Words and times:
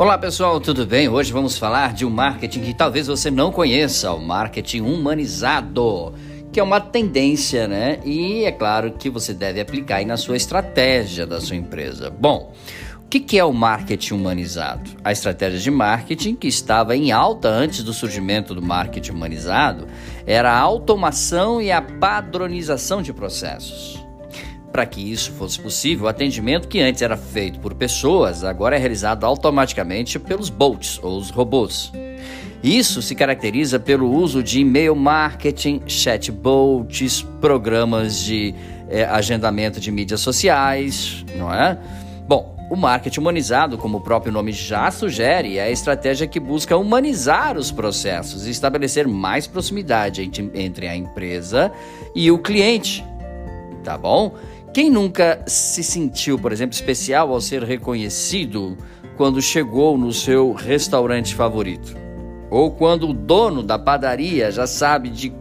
Olá 0.00 0.16
pessoal, 0.16 0.58
tudo 0.58 0.86
bem? 0.86 1.10
Hoje 1.10 1.30
vamos 1.30 1.58
falar 1.58 1.92
de 1.92 2.06
um 2.06 2.10
marketing 2.10 2.62
que 2.62 2.72
talvez 2.72 3.06
você 3.06 3.30
não 3.30 3.52
conheça, 3.52 4.10
o 4.10 4.18
marketing 4.18 4.80
humanizado, 4.80 6.14
que 6.50 6.58
é 6.58 6.62
uma 6.62 6.80
tendência, 6.80 7.68
né? 7.68 8.00
E 8.02 8.46
é 8.46 8.50
claro 8.50 8.92
que 8.92 9.10
você 9.10 9.34
deve 9.34 9.60
aplicar 9.60 9.96
aí 9.96 10.06
na 10.06 10.16
sua 10.16 10.38
estratégia 10.38 11.26
da 11.26 11.38
sua 11.38 11.54
empresa. 11.54 12.08
Bom, 12.08 12.54
o 13.04 13.08
que 13.10 13.38
é 13.38 13.44
o 13.44 13.52
marketing 13.52 14.14
humanizado? 14.14 14.88
A 15.04 15.12
estratégia 15.12 15.60
de 15.60 15.70
marketing 15.70 16.34
que 16.34 16.48
estava 16.48 16.96
em 16.96 17.12
alta 17.12 17.50
antes 17.50 17.84
do 17.84 17.92
surgimento 17.92 18.54
do 18.54 18.62
marketing 18.62 19.12
humanizado 19.12 19.86
era 20.26 20.50
a 20.50 20.58
automação 20.58 21.60
e 21.60 21.70
a 21.70 21.82
padronização 21.82 23.02
de 23.02 23.12
processos. 23.12 23.99
Para 24.72 24.86
que 24.86 25.00
isso 25.00 25.32
fosse 25.32 25.58
possível, 25.58 26.06
o 26.06 26.08
atendimento 26.08 26.68
que 26.68 26.80
antes 26.80 27.02
era 27.02 27.16
feito 27.16 27.58
por 27.58 27.74
pessoas 27.74 28.44
agora 28.44 28.76
é 28.76 28.78
realizado 28.78 29.24
automaticamente 29.24 30.18
pelos 30.18 30.48
bots 30.48 31.00
ou 31.02 31.18
os 31.18 31.30
robôs. 31.30 31.92
Isso 32.62 33.00
se 33.00 33.14
caracteriza 33.14 33.80
pelo 33.80 34.10
uso 34.10 34.42
de 34.42 34.60
e-mail 34.60 34.94
marketing, 34.94 35.82
chatbots, 35.86 37.22
programas 37.40 38.20
de 38.20 38.54
é, 38.88 39.04
agendamento 39.04 39.80
de 39.80 39.90
mídias 39.90 40.20
sociais, 40.20 41.24
não 41.36 41.52
é? 41.52 41.78
Bom, 42.28 42.54
o 42.70 42.76
marketing 42.76 43.20
humanizado, 43.20 43.78
como 43.78 43.98
o 43.98 44.00
próprio 44.00 44.32
nome 44.32 44.52
já 44.52 44.90
sugere, 44.90 45.58
é 45.58 45.62
a 45.62 45.70
estratégia 45.70 46.26
que 46.26 46.38
busca 46.38 46.76
humanizar 46.76 47.56
os 47.56 47.72
processos 47.72 48.46
e 48.46 48.50
estabelecer 48.50 49.08
mais 49.08 49.46
proximidade 49.46 50.30
entre 50.54 50.86
a 50.86 50.94
empresa 50.94 51.72
e 52.14 52.30
o 52.30 52.38
cliente. 52.38 53.04
Tá 53.82 53.96
bom? 53.96 54.34
Quem 54.72 54.88
nunca 54.88 55.42
se 55.46 55.82
sentiu, 55.82 56.38
por 56.38 56.52
exemplo, 56.52 56.74
especial 56.74 57.32
ao 57.32 57.40
ser 57.40 57.64
reconhecido 57.64 58.78
quando 59.16 59.42
chegou 59.42 59.98
no 59.98 60.12
seu 60.12 60.52
restaurante 60.52 61.34
favorito? 61.34 61.96
Ou 62.48 62.70
quando 62.70 63.08
o 63.08 63.12
dono 63.12 63.64
da 63.64 63.76
padaria 63.76 64.50
já 64.52 64.68
sabe 64.68 65.08
de 65.08 65.32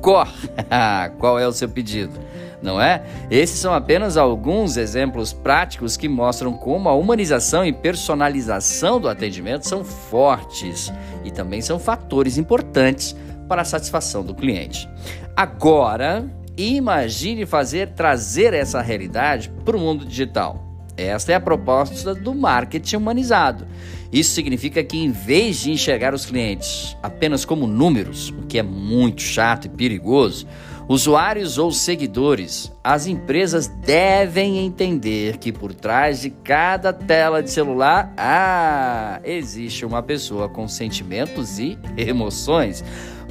cor 0.00 0.28
qual 1.18 1.38
é 1.38 1.46
o 1.46 1.52
seu 1.52 1.68
pedido? 1.68 2.18
Não 2.62 2.80
é? 2.80 3.02
Esses 3.30 3.58
são 3.58 3.74
apenas 3.74 4.16
alguns 4.16 4.78
exemplos 4.78 5.34
práticos 5.34 5.96
que 5.96 6.08
mostram 6.08 6.54
como 6.54 6.88
a 6.88 6.94
humanização 6.94 7.66
e 7.66 7.72
personalização 7.72 8.98
do 8.98 9.08
atendimento 9.08 9.68
são 9.68 9.84
fortes 9.84 10.90
e 11.24 11.30
também 11.30 11.60
são 11.60 11.78
fatores 11.78 12.38
importantes 12.38 13.14
para 13.46 13.62
a 13.62 13.66
satisfação 13.66 14.24
do 14.24 14.34
cliente. 14.34 14.88
Agora, 15.36 16.28
imagine 16.58 17.46
fazer 17.46 17.88
trazer 17.94 18.52
essa 18.52 18.82
realidade 18.82 19.50
para 19.64 19.76
o 19.76 19.80
mundo 19.80 20.04
digital. 20.04 20.67
Esta 20.98 21.32
é 21.32 21.34
a 21.36 21.40
proposta 21.40 22.12
do 22.12 22.34
marketing 22.34 22.96
humanizado. 22.96 23.66
Isso 24.12 24.32
significa 24.32 24.82
que, 24.82 24.98
em 24.98 25.12
vez 25.12 25.60
de 25.60 25.70
enxergar 25.70 26.12
os 26.12 26.26
clientes 26.26 26.96
apenas 27.02 27.44
como 27.44 27.66
números, 27.66 28.30
o 28.30 28.46
que 28.46 28.58
é 28.58 28.62
muito 28.62 29.22
chato 29.22 29.66
e 29.66 29.68
perigoso, 29.68 30.46
usuários 30.88 31.56
ou 31.56 31.70
seguidores, 31.70 32.72
as 32.82 33.06
empresas 33.06 33.68
devem 33.68 34.58
entender 34.58 35.36
que 35.36 35.52
por 35.52 35.72
trás 35.72 36.22
de 36.22 36.30
cada 36.30 36.92
tela 36.92 37.42
de 37.42 37.50
celular, 37.50 38.12
ah, 38.16 39.20
existe 39.22 39.84
uma 39.84 40.02
pessoa 40.02 40.48
com 40.48 40.66
sentimentos 40.66 41.58
e 41.58 41.78
emoções 41.96 42.82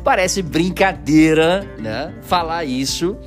parece 0.07 0.41
brincadeira, 0.41 1.67
né? 1.77 2.13
Falar 2.21 2.63
isso 2.63 3.17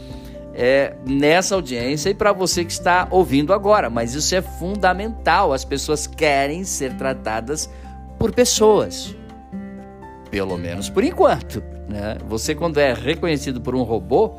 é, 0.55 0.95
nessa 1.07 1.55
audiência 1.55 2.11
e 2.11 2.15
para 2.15 2.33
você 2.33 2.65
que 2.65 2.73
está 2.73 3.07
ouvindo 3.11 3.53
agora, 3.53 3.89
mas 3.89 4.15
isso 4.15 4.35
é 4.35 4.43
fundamental. 4.43 5.53
As 5.53 5.65
pessoas 5.65 6.07
querem 6.07 6.65
ser 6.65 6.95
tratadas 6.95 7.71
por 8.19 8.33
pessoas, 8.33 9.15
pelo 10.31 10.57
menos 10.59 10.89
por 10.89 11.05
enquanto. 11.05 11.63
Né? 11.91 12.19
Você, 12.29 12.55
quando 12.55 12.79
é 12.79 12.95
reconhecido 12.95 13.61
por 13.61 13.75
um 13.75 13.83
robô, 13.83 14.37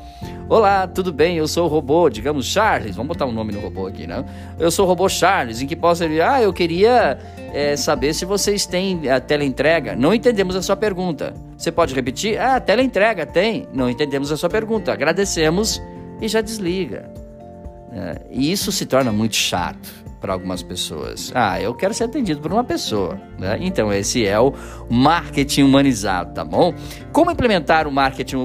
olá, 0.48 0.88
tudo 0.88 1.12
bem? 1.12 1.36
Eu 1.36 1.50
sou 1.50 1.66
o 1.66 1.68
robô, 1.68 2.10
digamos 2.10 2.46
Charles, 2.46 2.96
vamos 2.96 3.10
botar 3.10 3.26
um 3.26 3.32
nome 3.34 3.52
no 3.52 3.60
robô 3.60 3.88
aqui, 3.88 4.08
né? 4.08 4.24
Eu 4.58 4.72
sou 4.72 4.86
o 4.86 4.88
robô 4.88 5.10
Charles, 5.10 5.62
em 5.62 5.68
que 5.68 5.76
posso 5.76 6.08
dizer, 6.08 6.22
ah, 6.22 6.42
eu 6.42 6.54
queria 6.54 7.20
é, 7.54 7.76
saber 7.76 8.14
se 8.14 8.24
vocês 8.24 8.66
têm 8.66 9.10
a 9.10 9.20
teleentrega. 9.20 9.98
Não 9.98 10.14
entendemos 10.14 10.56
a 10.56 10.62
sua 10.62 10.78
pergunta. 10.78 11.34
Você 11.58 11.74
pode 11.74 11.94
repetir? 11.94 12.40
Ah, 12.40 12.58
teleentrega 12.60 13.26
tem. 13.26 13.68
Não 13.74 13.90
entendemos 13.90 14.32
a 14.32 14.38
sua 14.38 14.50
pergunta. 14.50 14.94
Agradecemos 14.94 15.82
e 16.22 16.28
já 16.28 16.42
desliga. 16.42 17.10
É, 17.92 18.22
e 18.30 18.52
isso 18.52 18.72
se 18.72 18.86
torna 18.86 19.12
muito 19.12 19.36
chato 19.36 20.02
para 20.22 20.34
algumas 20.34 20.62
pessoas. 20.62 21.32
Ah, 21.34 21.60
eu 21.60 21.74
quero 21.74 21.94
ser 21.94 22.04
atendido 22.04 22.40
por 22.40 22.54
uma 22.54 22.64
pessoa. 22.64 23.20
Né? 23.40 23.58
Então, 23.60 23.92
esse 23.92 24.26
é 24.26 24.40
o 24.40 24.54
marketing 24.90 25.64
humanizado, 25.64 26.34
tá 26.34 26.46
bom? 26.46 26.74
Como 27.12 27.32
implementar 27.32 27.88
o 27.88 27.92
marketing 27.92 28.36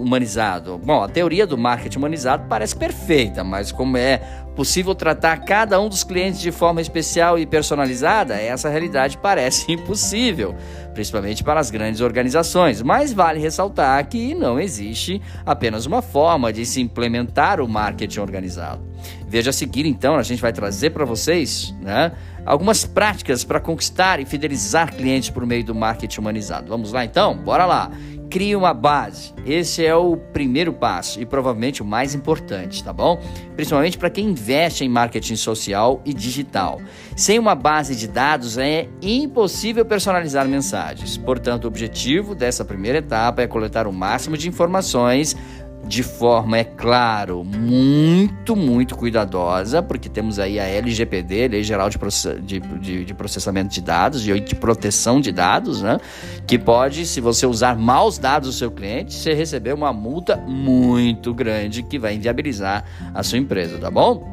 humanizado? 0.00 0.78
Bom, 0.78 1.02
a 1.02 1.08
teoria 1.08 1.46
do 1.46 1.58
marketing 1.58 1.98
humanizado 1.98 2.46
parece 2.48 2.76
perfeita, 2.76 3.44
mas 3.44 3.70
como 3.72 3.96
é 3.96 4.18
possível 4.54 4.94
tratar 4.94 5.38
cada 5.38 5.80
um 5.80 5.88
dos 5.88 6.04
clientes 6.04 6.40
de 6.40 6.50
forma 6.50 6.80
especial 6.80 7.38
e 7.38 7.46
personalizada, 7.46 8.34
essa 8.34 8.68
realidade 8.68 9.16
parece 9.16 9.70
impossível, 9.72 10.54
principalmente 10.92 11.42
para 11.42 11.60
as 11.60 11.70
grandes 11.70 12.00
organizações. 12.00 12.82
Mas 12.82 13.12
vale 13.12 13.40
ressaltar 13.40 14.06
que 14.08 14.34
não 14.34 14.60
existe 14.60 15.20
apenas 15.46 15.86
uma 15.86 16.02
forma 16.02 16.52
de 16.52 16.66
se 16.66 16.80
implementar 16.80 17.60
o 17.60 17.68
marketing 17.68 18.20
organizado. 18.20 18.82
Veja 19.26 19.50
a 19.50 19.52
seguir, 19.52 19.86
então, 19.86 20.16
a 20.16 20.22
gente 20.22 20.42
vai 20.42 20.52
trazer 20.52 20.90
para 20.90 21.04
vocês 21.04 21.74
né, 21.80 22.12
algumas 22.44 22.84
práticas 22.84 23.44
para 23.44 23.60
conquistar 23.60 24.20
e 24.20 24.26
fidelizar 24.26 24.94
clientes 24.94 25.30
por 25.30 25.46
meio 25.46 25.64
do 25.64 25.74
marketing 25.74 26.20
humanizado. 26.20 26.68
Vamos 26.68 26.92
lá, 26.92 27.04
então? 27.04 27.36
Bora 27.36 27.64
lá! 27.64 27.90
Crie 28.30 28.54
uma 28.54 28.72
base. 28.72 29.34
Esse 29.44 29.84
é 29.84 29.92
o 29.92 30.16
primeiro 30.16 30.72
passo 30.72 31.20
e 31.20 31.26
provavelmente 31.26 31.82
o 31.82 31.84
mais 31.84 32.14
importante, 32.14 32.84
tá 32.84 32.92
bom? 32.92 33.20
Principalmente 33.56 33.98
para 33.98 34.08
quem 34.08 34.26
investe 34.26 34.84
em 34.84 34.88
marketing 34.88 35.34
social 35.34 36.00
e 36.04 36.14
digital. 36.14 36.80
Sem 37.16 37.40
uma 37.40 37.56
base 37.56 37.96
de 37.96 38.06
dados 38.06 38.56
é 38.56 38.88
impossível 39.02 39.84
personalizar 39.84 40.46
mensagens. 40.46 41.16
Portanto, 41.16 41.64
o 41.64 41.66
objetivo 41.66 42.32
dessa 42.32 42.64
primeira 42.64 42.98
etapa 42.98 43.42
é 43.42 43.48
coletar 43.48 43.88
o 43.88 43.92
máximo 43.92 44.36
de 44.36 44.48
informações 44.48 45.36
de 45.84 46.02
forma, 46.02 46.58
é 46.58 46.64
claro, 46.64 47.42
muito, 47.42 48.54
muito 48.54 48.96
cuidadosa, 48.96 49.82
porque 49.82 50.08
temos 50.08 50.38
aí 50.38 50.60
a 50.60 50.64
LGPD, 50.64 51.48
Lei 51.48 51.64
Geral 51.64 51.88
de, 51.90 51.98
de, 52.42 52.60
de, 52.60 53.04
de 53.04 53.14
Processamento 53.14 53.74
de 53.74 53.80
Dados 53.80 54.26
e 54.26 54.38
de 54.38 54.54
Proteção 54.54 55.20
de 55.20 55.32
Dados, 55.32 55.82
né? 55.82 55.98
Que 56.46 56.58
pode, 56.58 57.06
se 57.06 57.20
você 57.20 57.46
usar 57.46 57.76
maus 57.76 58.18
dados 58.18 58.50
do 58.50 58.52
seu 58.52 58.70
cliente, 58.70 59.14
você 59.14 59.34
receber 59.34 59.72
uma 59.72 59.92
multa 59.92 60.36
muito 60.36 61.34
grande 61.34 61.82
que 61.82 61.98
vai 61.98 62.14
inviabilizar 62.14 62.84
a 63.12 63.22
sua 63.22 63.38
empresa, 63.38 63.78
tá 63.78 63.90
bom? 63.90 64.28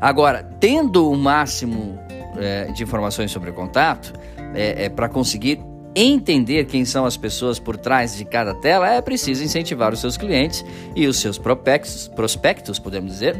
Agora, 0.00 0.42
tendo 0.58 1.10
o 1.10 1.16
máximo 1.16 1.98
é, 2.38 2.64
de 2.72 2.82
informações 2.82 3.30
sobre 3.30 3.50
o 3.50 3.52
contato, 3.52 4.12
é, 4.54 4.86
é 4.86 4.88
para 4.88 5.08
conseguir 5.08 5.69
entender 5.94 6.66
quem 6.66 6.84
são 6.84 7.04
as 7.04 7.16
pessoas 7.16 7.58
por 7.58 7.76
trás 7.76 8.16
de 8.16 8.24
cada 8.24 8.54
tela, 8.54 8.88
é 8.88 9.00
preciso 9.00 9.42
incentivar 9.42 9.92
os 9.92 10.00
seus 10.00 10.16
clientes 10.16 10.64
e 10.94 11.06
os 11.06 11.18
seus 11.18 11.38
prospectos, 11.38 12.08
prospectos 12.08 12.78
podemos 12.78 13.12
dizer, 13.12 13.36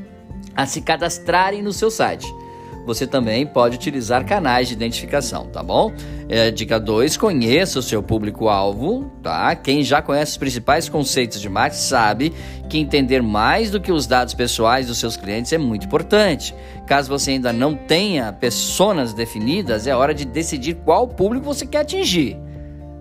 a 0.54 0.66
se 0.66 0.80
cadastrarem 0.80 1.62
no 1.62 1.72
seu 1.72 1.90
site 1.90 2.26
você 2.94 3.06
também 3.06 3.46
pode 3.46 3.76
utilizar 3.76 4.26
canais 4.26 4.66
de 4.66 4.74
identificação, 4.74 5.46
tá 5.46 5.62
bom? 5.62 5.92
É, 6.28 6.50
dica 6.50 6.78
2, 6.78 7.16
conheça 7.16 7.78
o 7.78 7.82
seu 7.82 8.02
público-alvo, 8.02 9.10
tá? 9.22 9.54
Quem 9.54 9.84
já 9.84 10.02
conhece 10.02 10.32
os 10.32 10.36
principais 10.36 10.88
conceitos 10.88 11.40
de 11.40 11.48
marketing 11.48 11.82
sabe 11.82 12.32
que 12.68 12.78
entender 12.78 13.22
mais 13.22 13.70
do 13.70 13.80
que 13.80 13.92
os 13.92 14.06
dados 14.06 14.34
pessoais 14.34 14.88
dos 14.88 14.98
seus 14.98 15.16
clientes 15.16 15.52
é 15.52 15.58
muito 15.58 15.86
importante. 15.86 16.52
Caso 16.84 17.08
você 17.08 17.30
ainda 17.32 17.52
não 17.52 17.76
tenha 17.76 18.32
pessoas 18.32 19.14
definidas, 19.14 19.86
é 19.86 19.94
hora 19.94 20.12
de 20.12 20.24
decidir 20.24 20.74
qual 20.84 21.06
público 21.06 21.46
você 21.46 21.64
quer 21.64 21.82
atingir. 21.82 22.36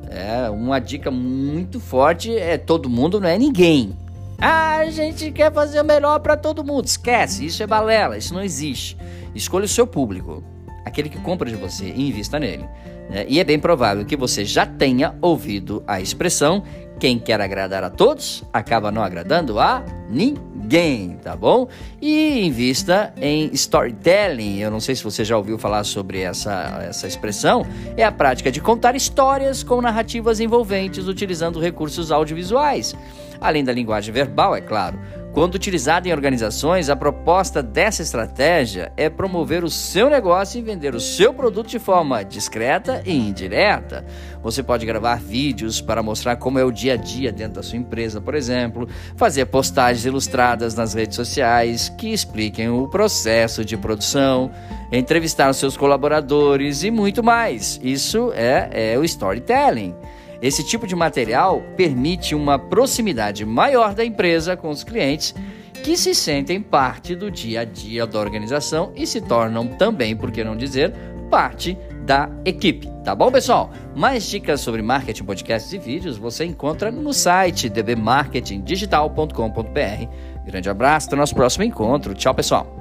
É, 0.08 0.50
uma 0.50 0.80
dica 0.80 1.10
muito 1.10 1.80
forte 1.80 2.36
é 2.36 2.58
todo 2.58 2.90
mundo 2.90 3.20
não 3.20 3.28
é 3.28 3.38
ninguém. 3.38 3.96
Ah, 4.42 4.78
a 4.78 4.90
gente 4.90 5.32
quer 5.32 5.52
fazer 5.52 5.82
o 5.82 5.84
melhor 5.84 6.20
para 6.20 6.38
todo 6.38 6.64
mundo. 6.64 6.86
Esquece, 6.86 7.46
isso 7.46 7.62
é 7.62 7.68
balela, 7.68 8.18
isso 8.18 8.34
não 8.34 8.42
existe. 8.42 8.98
Escolha 9.36 9.66
o 9.66 9.68
seu 9.68 9.86
público, 9.86 10.44
aquele 10.86 11.10
que 11.10 11.20
compra 11.20 11.50
de 11.50 11.56
você 11.56 11.86
e 11.86 12.10
invista 12.10 12.40
nele. 12.40 12.66
Né? 13.10 13.26
E 13.28 13.40
é 13.40 13.44
bem 13.44 13.60
provável 13.60 14.06
que 14.06 14.16
você 14.16 14.46
já 14.46 14.66
tenha 14.66 15.16
ouvido 15.22 15.84
a 15.88 16.00
expressão: 16.00 16.64
quem 17.00 17.18
quer 17.18 17.40
agradar 17.40 17.84
a 17.84 17.90
todos 17.90 18.44
acaba 18.52 18.92
não 18.92 19.02
agradando 19.02 19.60
a 19.60 19.84
ninguém, 20.10 21.18
tá 21.24 21.36
bom? 21.36 21.68
E 22.02 22.46
invista 22.46 23.14
em 23.20 23.50
storytelling. 23.54 24.60
Eu 24.60 24.70
não 24.70 24.80
sei 24.80 24.96
se 24.96 25.04
você 25.04 25.24
já 25.24 25.38
ouviu 25.38 25.58
falar 25.58 25.84
sobre 25.86 26.22
essa, 26.22 26.86
essa 26.88 27.08
expressão. 27.08 27.66
É 27.96 28.04
a 28.04 28.12
prática 28.12 28.52
de 28.52 28.60
contar 28.60 28.96
histórias 28.96 29.64
com 29.64 29.82
narrativas 29.82 30.40
envolventes 30.40 31.08
utilizando 31.08 31.60
recursos 31.60 32.12
audiovisuais. 32.12 32.96
Além 33.42 33.64
da 33.64 33.72
linguagem 33.72 34.14
verbal, 34.14 34.56
é 34.56 34.62
claro. 34.62 35.00
Quando 35.40 35.56
utilizada 35.56 36.06
em 36.06 36.12
organizações, 36.12 36.90
a 36.90 36.98
proposta 36.98 37.64
dessa 37.64 38.02
estratégia 38.02 38.92
é 38.98 39.10
promover 39.10 39.64
o 39.64 39.70
seu 39.70 40.10
negócio 40.10 40.60
e 40.60 40.62
vender 40.62 40.94
o 40.94 41.00
seu 41.00 41.34
produto 41.34 41.70
de 41.70 41.80
forma 41.80 42.24
discreta 42.24 43.02
e 43.06 43.16
indireta. 43.16 44.06
Você 44.44 44.62
pode 44.62 44.86
gravar 44.86 45.16
vídeos 45.16 45.80
para 45.80 46.04
mostrar 46.04 46.36
como 46.36 46.60
é 46.60 46.64
o 46.66 46.74
dia 46.74 46.96
a 46.96 46.98
dia 46.98 47.32
dentro 47.32 47.54
da 47.54 47.64
sua 47.64 47.78
empresa, 47.78 48.20
por 48.20 48.36
exemplo, 48.36 48.86
fazer 49.16 49.46
postagens 49.46 50.06
ilustradas 50.06 50.76
nas 50.76 50.94
redes 50.94 51.16
sociais 51.16 51.88
que 51.88 52.12
expliquem 52.12 52.68
o 52.68 52.90
processo 52.90 53.64
de 53.64 53.78
produção, 53.78 54.52
entrevistar 54.92 55.50
os 55.50 55.56
seus 55.56 55.78
colaboradores 55.78 56.84
e 56.84 56.92
muito 56.92 57.24
mais. 57.24 57.80
Isso 57.82 58.34
é, 58.36 58.92
é 58.94 59.00
o 59.00 59.06
storytelling. 59.06 59.96
Esse 60.42 60.64
tipo 60.64 60.88
de 60.88 60.96
material 60.96 61.62
permite 61.76 62.34
uma 62.34 62.58
proximidade 62.58 63.46
maior 63.46 63.94
da 63.94 64.06
empresa 64.06 64.56
com 64.56 64.70
os 64.70 64.84
clientes 64.84 65.36
que 65.84 65.98
se 65.98 66.14
sentem 66.14 66.62
parte 66.62 67.16
do 67.16 67.32
dia 67.32 67.62
a 67.62 67.66
dia 67.66 68.06
da 68.06 68.20
organização 68.20 68.92
e 68.96 69.08
se 69.08 69.22
tornam 69.22 69.68
também, 69.68 70.16
por 70.16 70.32
que 70.32 70.44
não 70.44 70.56
dizer, 70.56 70.94
parte 71.30 71.78
da 72.06 72.30
equipe. 72.44 72.90
Tá 73.04 73.14
bom, 73.14 73.32
pessoal? 73.32 73.70
Mais 73.96 74.28
dicas 74.28 74.62
sobre 74.62 74.82
marketing, 74.82 75.24
podcasts 75.24 75.72
e 75.74 75.78
vídeos 75.78 76.18
você 76.18 76.46
encontra 76.46 76.92
no 76.92 77.14
site 77.14 77.70
dbmarketingdigital.com.br. 77.70 80.46
Grande 80.46 80.70
abraço, 80.70 81.08
até 81.08 81.16
o 81.16 81.20
nosso 81.20 81.36
próximo 81.36 81.64
encontro. 81.64 82.14
Tchau, 82.14 82.34
pessoal. 82.34 82.79